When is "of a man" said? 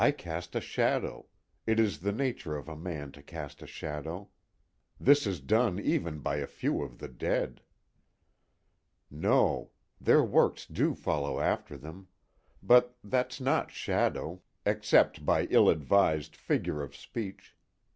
2.57-3.11